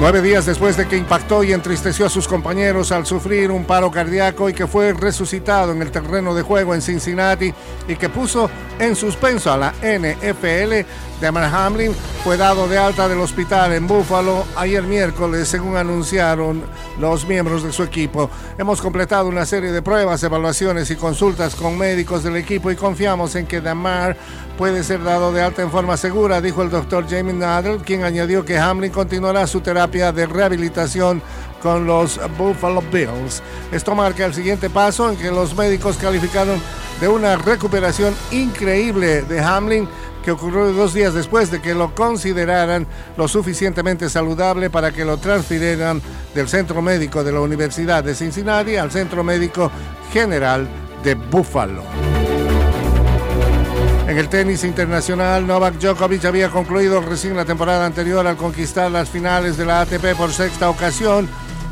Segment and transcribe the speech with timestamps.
[0.00, 3.90] Nueve días después de que impactó y entristeció a sus compañeros al sufrir un paro
[3.90, 7.52] cardíaco y que fue resucitado en el terreno de juego en Cincinnati
[7.88, 10.86] y que puso en suspenso a la NFL,
[11.20, 11.92] Damar Hamlin
[12.22, 16.62] fue dado de alta del hospital en Buffalo ayer miércoles, según anunciaron
[17.00, 18.30] los miembros de su equipo.
[18.56, 23.34] Hemos completado una serie de pruebas, evaluaciones y consultas con médicos del equipo y confiamos
[23.34, 24.16] en que Damar
[24.56, 28.44] puede ser dado de alta en forma segura, dijo el doctor Jamie Nadler, quien añadió
[28.44, 31.22] que Hamlin continuará su terapia de rehabilitación
[31.62, 33.42] con los Buffalo Bills.
[33.72, 36.60] Esto marca el siguiente paso en que los médicos calificaron
[37.00, 39.88] de una recuperación increíble de Hamlin
[40.22, 45.16] que ocurrió dos días después de que lo consideraran lo suficientemente saludable para que lo
[45.16, 46.02] transfirieran
[46.34, 49.70] del centro médico de la Universidad de Cincinnati al centro médico
[50.12, 50.68] general
[51.02, 52.07] de Buffalo.
[54.08, 59.10] En el tenis internacional, Novak Djokovic había concluido recién la temporada anterior al conquistar las
[59.10, 61.28] finales de la ATP por sexta ocasión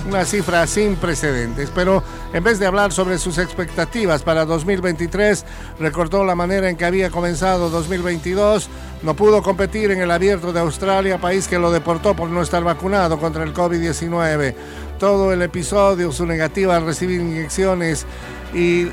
[0.07, 1.71] una cifra sin precedentes.
[1.75, 2.03] Pero
[2.35, 5.47] en vez de hablar sobre sus expectativas para 2023,
[5.81, 8.69] recordó la manera en que había comenzado 2022.
[9.03, 12.63] No pudo competir en el abierto de Australia, país que lo deportó por no estar
[12.63, 14.55] vacunado contra el COVID-19.
[14.99, 18.05] Todo el episodio, su negativa a recibir inyecciones
[18.53, 18.89] y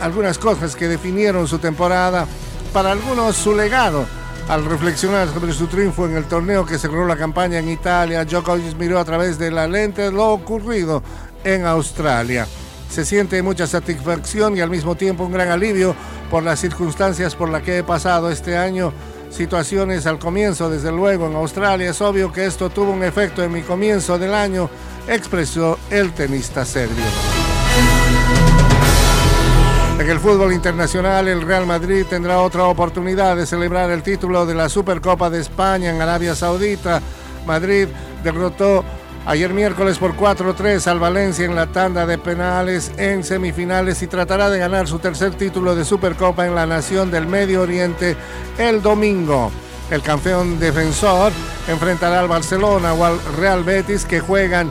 [0.00, 2.26] algunas cosas que definieron su temporada,
[2.72, 4.06] para algunos su legado
[4.48, 8.76] al reflexionar sobre su triunfo en el torneo que cerró la campaña en Italia, Djokovic
[8.78, 11.02] miró a través de la lente lo ocurrido
[11.44, 12.46] en Australia.
[12.88, 15.94] Se siente mucha satisfacción y al mismo tiempo un gran alivio
[16.30, 18.92] por las circunstancias por las que he pasado este año.
[19.30, 21.90] Situaciones al comienzo, desde luego, en Australia.
[21.90, 24.70] Es obvio que esto tuvo un efecto en mi comienzo del año,
[25.06, 27.04] expresó el tenista serbio.
[29.98, 34.54] En el fútbol internacional, el Real Madrid tendrá otra oportunidad de celebrar el título de
[34.54, 37.02] la Supercopa de España en Arabia Saudita.
[37.44, 37.88] Madrid
[38.22, 38.84] derrotó
[39.26, 44.48] ayer miércoles por 4-3 al Valencia en la tanda de penales en semifinales y tratará
[44.50, 48.16] de ganar su tercer título de Supercopa en la nación del Medio Oriente
[48.56, 49.50] el domingo.
[49.90, 51.32] El campeón defensor
[51.66, 54.70] enfrentará al Barcelona o al Real Betis que juegan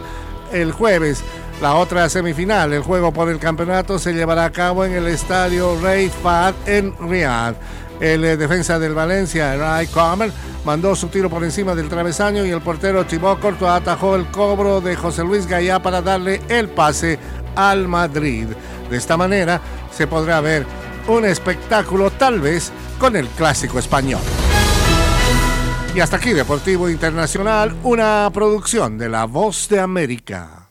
[0.54, 1.22] el jueves
[1.62, 5.80] la otra semifinal, el juego por el campeonato, se llevará a cabo en el estadio
[5.82, 7.56] Rey Fahd en Riyadh.
[8.00, 10.32] El eh, defensa del Valencia, Ray Comer,
[10.64, 14.82] mandó su tiro por encima del travesaño y el portero Thibaut Courtois atajó el cobro
[14.82, 17.18] de José Luis Gallá para darle el pase
[17.56, 18.48] al Madrid.
[18.90, 19.60] De esta manera
[19.92, 20.66] se podrá ver
[21.08, 24.22] un espectáculo tal vez con el clásico español.
[25.96, 30.67] Y hasta aquí Deportivo Internacional, una producción de La Voz de América.